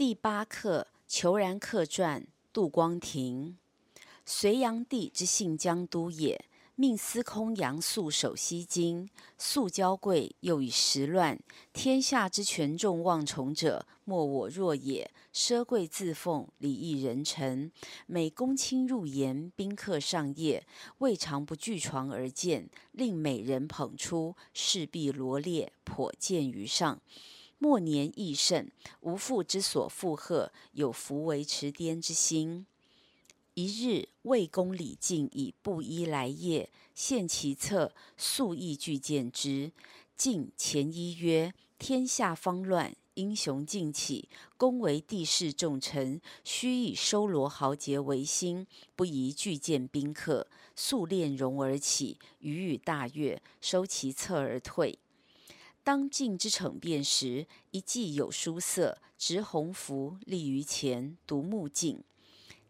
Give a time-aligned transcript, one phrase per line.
[0.00, 2.22] 第八课《虬髯客传》
[2.54, 3.58] 杜光庭。
[4.24, 6.42] 隋炀帝之幸江都也，
[6.74, 9.10] 命司空杨素守西京。
[9.36, 11.38] 素骄贵，又以时乱，
[11.74, 15.10] 天下之权重望宠者，莫我若也。
[15.34, 17.70] 奢贵自奉，礼异人臣。
[18.06, 20.62] 每公卿入言，宾客上谒，
[21.00, 27.02] 未尝不据床而见，令美人捧出，侍婢罗列，颇见于上。
[27.62, 28.70] 末年益盛，
[29.00, 32.64] 无父之所负荷，有弗为持颠之心。
[33.52, 39.72] 一日，魏公李靖以布衣来谒，献其策，素意具见之。
[40.16, 48.66] 靖前揖曰：“天下方乱，英雄尽起，公为帝室重臣，须以收罗豪杰为心，
[48.96, 54.98] 不宜拒见宾客。”素敛容而起，予以大悦，收其策而退。
[55.82, 62.02] 当靖之骋变时，一骑有书色，执鸿符，立于前，独目靖。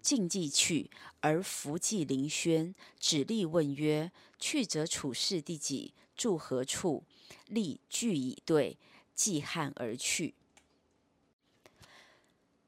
[0.01, 5.93] 靖既去，而伏骑临轩，指立问曰：“去者处士第几？
[6.17, 7.05] 住何处？”
[7.47, 8.79] 立具以对，
[9.15, 10.35] 继 hand 而去。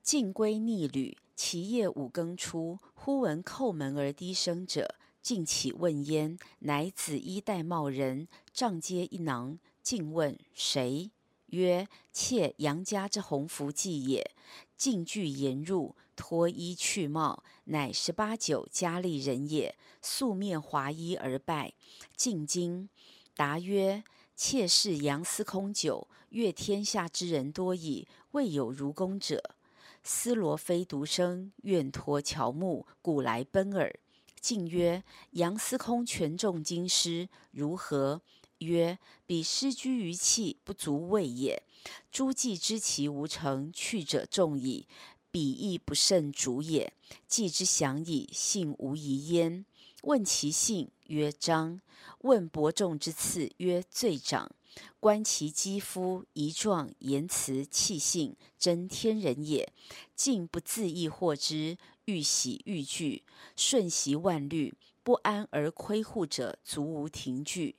[0.03, 4.97] 靖归逆旅，其夜五更初，忽闻叩门而低声者。
[5.23, 9.59] 靖起问焉，乃子衣带帽人，杖皆一囊。
[9.83, 11.11] 靖问谁？
[11.47, 14.31] 曰：妾杨家之鸿福记也。
[14.77, 19.77] 靖具言入，脱衣去帽，乃十八九佳丽人也。
[20.01, 21.75] 素面华衣而拜。
[22.17, 22.89] 进京，
[23.37, 24.03] 答曰：
[24.35, 29.57] 妾是杨司空久，阅天下之人多矣，未有如公者。
[30.03, 33.95] 司罗非独生，愿托乔木，古来奔耳。
[34.41, 38.23] 靖曰：杨司空权重京师，如何？
[38.63, 41.63] 曰：彼失居于器，不足畏也。
[42.11, 44.87] 诸计知其无成，去者众矣。
[45.31, 46.93] 彼亦不胜主也。
[47.27, 49.65] 计之详矣，信无疑焉。
[50.03, 51.81] 问其姓，曰张。
[52.21, 54.55] 问伯仲之次，曰最长。
[55.01, 59.73] 观其肌肤仪状言辞气性，真天人也。
[60.15, 63.25] 靖不自意获之，愈喜愈惧，
[63.57, 67.77] 瞬息万虑，不安而窥护者，足无停据。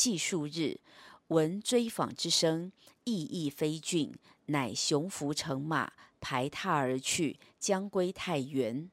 [0.00, 0.80] 记数日，
[1.26, 2.72] 闻追访之声，
[3.04, 4.14] 意义非骏，
[4.46, 8.90] 乃雄服乘马，排踏而去，将归太原。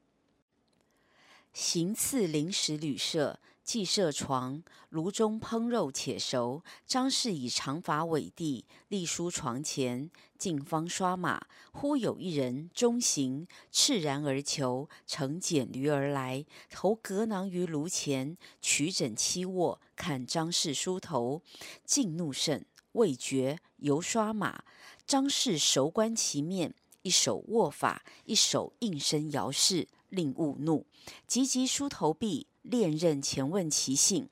[1.53, 6.63] 行次临时旅舍，既设床，炉中烹肉且熟。
[6.85, 10.09] 张氏以长发委地，立书床前。
[10.37, 21.41] 靖方刷马，忽有一人中行，赤然而裘，乘蹇驴而来，投革囊于炉前，取枕摽卧，看张氏梳头。
[21.83, 24.63] 靖怒甚，未觉，犹刷马。
[25.05, 30.87] 张氏熟观其面，一手握发，一手应声摇势，令勿怒。
[31.27, 32.47] 急急梳头毕。
[32.69, 34.27] 恋刃前问其姓，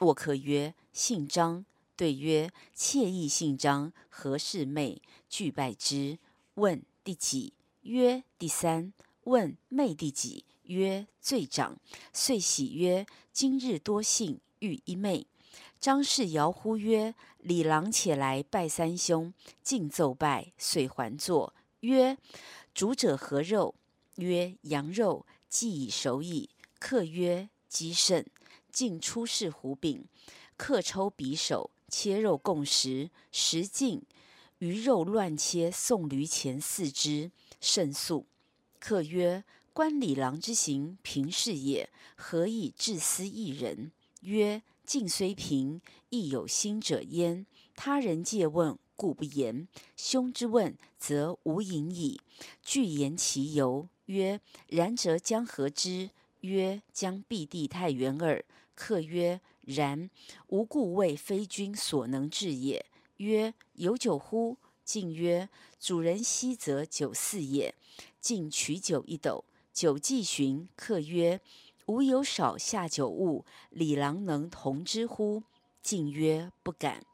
[0.00, 1.64] 沃客曰：“姓张。”
[1.96, 6.18] 对曰：“妾亦姓张，何氏妹？”俱拜之。
[6.54, 7.52] 问第几？
[7.82, 8.92] 曰：“第三。”
[9.22, 10.44] 问妹第几？
[10.64, 11.78] 曰：“最长。”
[12.12, 15.28] 遂喜曰：“今日多幸，遇一妹。”
[15.78, 19.32] 张氏遥呼曰：“李郎且来拜三兄。”
[19.62, 21.54] 尽奏拜，遂还坐。
[21.80, 22.18] 曰
[22.74, 23.76] ：“煮者何肉？”
[24.16, 28.26] 曰：“羊肉，既已熟矣。”客曰：鸡甚，
[28.70, 30.04] 靖出示壶柄，
[30.56, 33.10] 客抽匕首，切肉共食。
[33.30, 34.02] 食尽，
[34.58, 38.26] 余肉乱切，送驴前饲之，甚速。
[38.78, 47.46] 客曰：“观李郎之行，平是也，何以致斯一人？”曰：“靖虽平，亦有心者焉。
[47.74, 49.68] 他人借问，故不言。
[49.96, 52.20] 兄之问，则无隐矣。
[52.62, 53.88] 具言其由。
[54.06, 56.10] 曰：然则将何之？”
[56.46, 58.44] 曰：将避地太原耳。
[58.74, 60.08] 客曰：然，
[60.48, 62.86] 吾故谓非君所能治也。
[63.16, 64.56] 曰：有酒乎？
[64.84, 65.48] 靖曰：
[65.80, 67.74] 主人昔则酒肆也。
[68.20, 71.40] 靖取酒一斗，酒既寻，客曰：
[71.86, 75.42] 吾有少下酒物，李郎能同之乎？
[75.82, 77.04] 靖曰：不敢。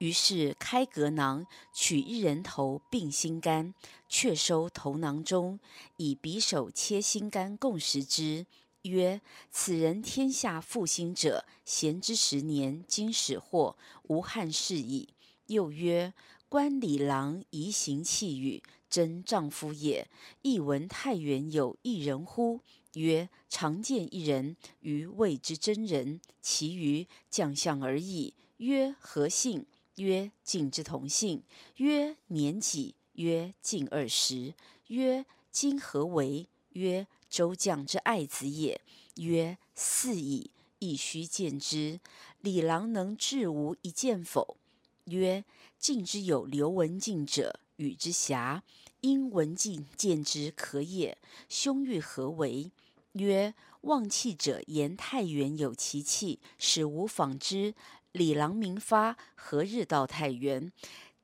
[0.00, 3.74] 于是开革囊，取一人头并心肝，
[4.08, 5.60] 却收头囊中，
[5.98, 8.46] 以匕首切心肝共食之。
[8.84, 9.20] 曰：
[9.50, 15.10] 此人天下负心者，贤之十年，今始获，无憾事矣。
[15.48, 16.14] 又曰：
[16.48, 20.08] 观李郎仪行气宇，真丈夫也。
[20.40, 22.60] 亦闻太原有一人乎？
[22.94, 28.32] 曰：常见一人，于谓之真人，其余将相而已。
[28.56, 29.66] 曰：何姓？
[30.00, 31.42] 曰：靖之同姓。
[31.76, 32.94] 曰：年几？
[33.12, 34.54] 曰：近二十。
[34.88, 36.48] 曰：今何为？
[36.70, 38.80] 曰：周将之爱子也。
[39.16, 42.00] 曰：赐矣，亦须见之。
[42.40, 44.56] 李郎能至无一见否？
[45.04, 45.44] 曰：
[45.78, 48.62] 晋之有刘文静者，与之狎。
[49.02, 51.16] 因文静见之可也。
[51.48, 52.70] 兄欲何为？
[53.12, 57.74] 曰：望气者言太原有奇气，使吾访之。
[58.12, 60.72] 李郎明发，何日到太原？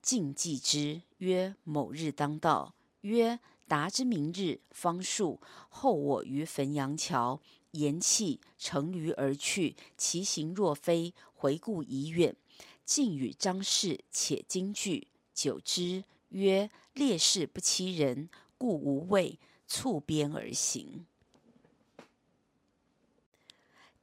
[0.00, 2.74] 晋记之，曰：某日当到。
[3.00, 5.40] 曰：达之明日，方数。
[5.68, 7.40] 后我于汾阳桥。
[7.72, 11.12] 言弃，乘驴而去，其行若飞。
[11.34, 12.36] 回顾已远。
[12.84, 21.04] 晋与张氏且惊惧，久之，曰：烈士不欺人，故无畏，卒鞭而行。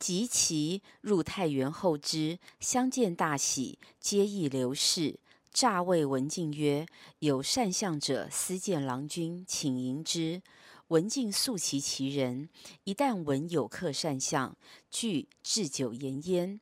[0.03, 5.17] 及其入太原后之，相见大喜，皆忆刘氏。
[5.49, 6.85] 诈谓文静曰
[7.19, 10.41] ：“有善相者，私见郎君，请迎之。”
[10.89, 12.49] 文静素奇其人，
[12.83, 14.57] 一旦闻有客善相，
[14.91, 16.59] 具置酒筵焉。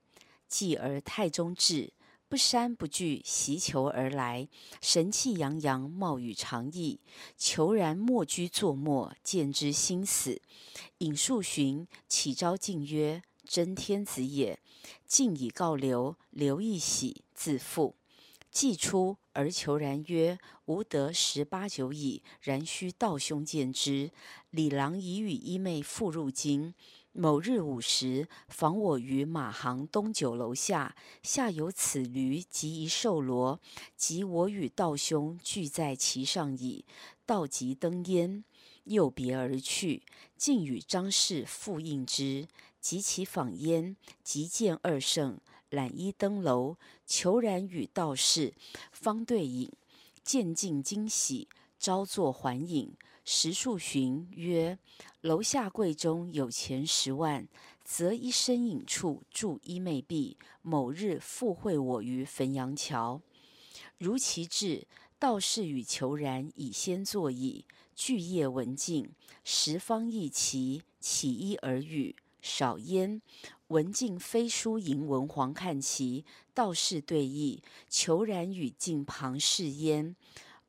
[0.47, 1.93] 继而太宗至，
[2.29, 4.47] 不觍不惧，袭裘而来，
[4.83, 6.99] 神气洋洋，貌与常异。
[7.35, 10.39] 裘然默居坐末，见之心死。
[10.99, 13.23] 引数巡，启召晋曰。
[13.51, 14.57] 真天子也！
[15.05, 17.97] 晋以告刘，刘亦喜，自复。
[18.49, 24.11] 既出而求然曰：“吾得十八九矣，然须道兄见之。”
[24.51, 26.73] 李郎已与衣妹复入京。
[27.11, 33.59] 某日午时，访我于马行东酒楼下，下有此驴及一兽骡，
[33.97, 36.85] 及我与道兄俱在其上矣。
[37.25, 38.45] 道即登焉，
[38.85, 40.03] 又别而去。
[40.37, 42.47] 晋与张氏复应之。
[42.81, 45.39] 及其访焉，即见二圣，
[45.69, 46.75] 揽衣登楼。
[47.05, 48.53] 求然与道士
[48.91, 49.71] 方对饮，
[50.23, 51.47] 见晋惊喜，
[51.79, 52.93] 招坐还饮。
[53.23, 54.79] 食数旬，曰
[55.21, 57.47] ：“楼下柜中有钱十万，
[57.83, 60.35] 择一身隐处助衣妹毙。
[60.63, 63.21] 某日复会我于汾阳桥。”
[63.99, 64.87] 如其至，
[65.19, 67.65] 道士与求然已先坐矣。
[67.93, 69.11] 具夜文静，
[69.43, 72.15] 时方弈齐，起衣而语。
[72.41, 73.21] 少焉，
[73.67, 80.15] 文静飞书迎文皇看棋，道士对弈，裘然与晋旁视焉。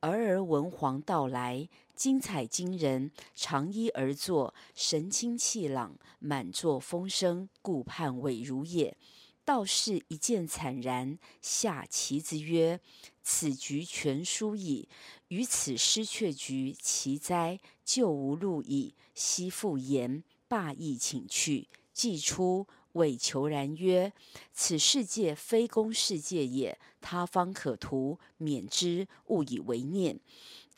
[0.00, 8.96] 尔而文皇到来，精彩惊人，长揖而坐，神清气朗，满座风生，顾盼伟如也。
[9.44, 12.78] 道士一见惨然，下棋子曰
[13.22, 14.88] ：“此局全输矣，
[15.28, 17.58] 于此失却局，其哉！
[17.84, 20.22] 旧无路矣。”悉复言。
[20.52, 24.12] 罢议请去，既出，谓求然曰
[24.52, 30.20] ：“此世界非公世界也，他方可图，免之，勿以为念。”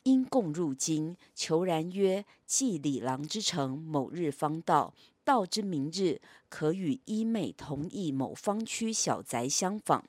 [0.04, 1.16] 因共入京。
[1.34, 4.94] 求然曰：“继李郎之城，某日方到。
[5.24, 10.04] 到之明日，可与衣妹同诣某方区小宅相访。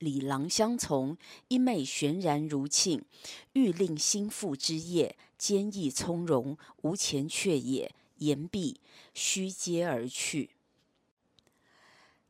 [0.00, 3.04] 李郎相从，衣妹悬然如庆，
[3.52, 8.80] 欲令心腹之业，坚毅从容，无前却也。”言毕，
[9.12, 10.50] 须阶而去。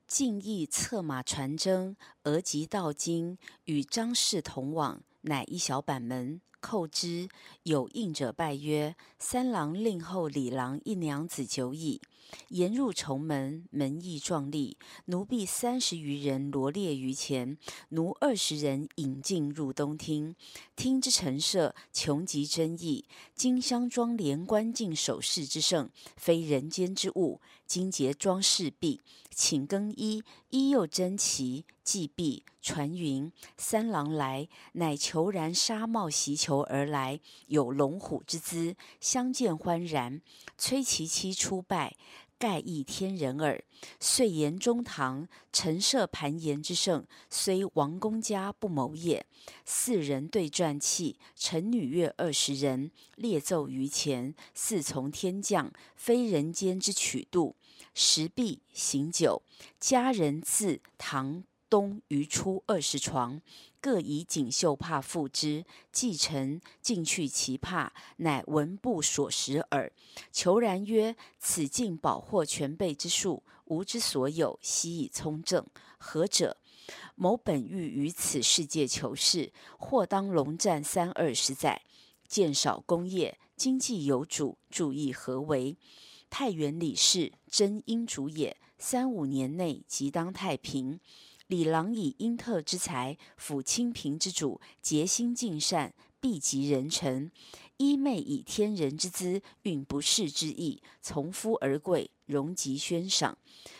[0.08, 7.28] 晋亦策马传征，额即到京，与张氏同往，乃一小板门，叩之，
[7.62, 12.00] 有应者拜曰：“三郎令后李郎一娘子久矣。”
[12.48, 17.56] 沿入重门，门亦壮丽，奴婢三十余人罗列于前，
[17.90, 20.34] 奴二十人引进入东厅。
[20.76, 27.40] 厅之陈设穷极珍异，金镶装连冠镜首饰之盛，非人间之物。
[27.66, 29.00] 金节装饰毕，
[29.30, 31.64] 请更衣，衣又珍奇。
[31.84, 40.20] 既毕，传云三郎来，乃裘然纱帽袭裘而来，有龙虎之姿，相见欢然，
[40.56, 41.96] 催其妻出拜。
[42.40, 43.62] 盖亦天人耳。
[44.00, 49.24] 遂言中堂陈设盘筵之盛，虽王公家不谋也。
[49.66, 57.54] 四人对饌器，臣女乐二十人，列奏于前，似从天降，非人间之曲度。
[57.94, 59.42] 食毕，行酒，
[59.78, 63.40] 佳人自堂东余出二十床。
[63.80, 69.90] 各以锦绣帕覆之，既陈，进去其帕，乃文部所食耳。
[70.30, 75.64] 求然曰：“此尽宝货全备之数，吾之所有，悉以充正。
[75.96, 76.58] 何者？
[77.14, 81.80] 某本欲于此世界求是，或当龙战三二十载，
[82.28, 85.78] 建少功业，经济有主，注意何为？
[86.28, 91.00] 太原李氏真英主也，三五年内即当太平。”
[91.50, 97.28] 李郎以英特之才，辅清平之主，竭心尽善，必及人臣。
[97.76, 103.36] 衣袂以天人之姿，允不世之意，从夫而贵，荣极轩赏。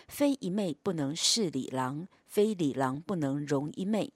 [0.08, 4.12] 非一妹不能侍李郎，非李郎不能容一妹。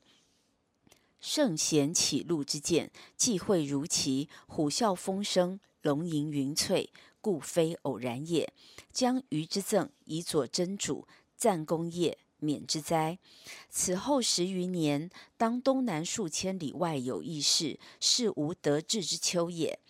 [1.21, 8.53] 圣贤启路之见，际会如期，虎啸风生，龙吟云翠，故非偶然也。
[8.93, 11.07] 将余之赠，以佐真主，
[11.37, 13.19] 赞功业，免之灾。
[13.71, 19.81] 此后十余年，当东南数千里外有异事，是吾得志之秋也。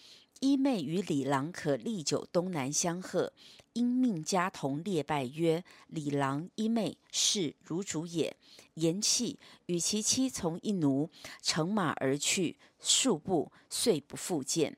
[0.40, 3.32] 一妹与李郎可历久东南相贺，
[3.72, 8.36] 因命家童列拜曰：“李郎一妹是汝主也。”
[8.74, 11.08] 言訖，与其妻从一奴，
[11.40, 14.76] 乘马而去，数步遂不复见。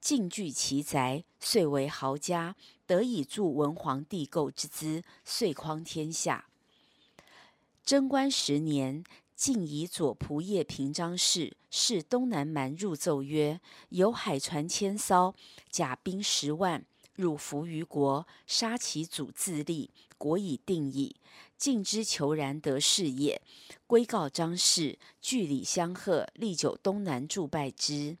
[0.00, 2.54] 尽据其宅，遂为豪家，
[2.86, 6.49] 得以助文皇帝构之资，遂匡天下。
[7.84, 9.02] 贞观十年，
[9.34, 13.60] 晋以左仆射平章事，是东南蛮入奏曰
[13.90, 15.34] ：“有海船千艘，
[15.70, 16.84] 甲兵十万，
[17.14, 21.16] 入伏于国，杀其祖自立，国已定矣。
[21.56, 23.42] 晋之求然得是也。
[23.86, 28.18] 归告章事，据礼相贺，历久东南祝拜之。”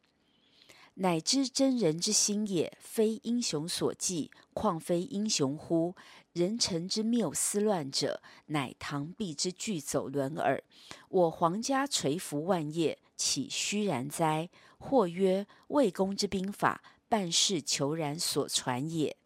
[0.94, 5.94] 乃知真人之心也，非英雄所寄，况非英雄乎？
[6.32, 10.62] 人臣之谬思乱者，乃螳臂之聚走轮耳。
[11.08, 14.48] 我皇家垂服万业，岂虚然哉？
[14.78, 19.16] 或曰魏公之兵法，半世求然所传也。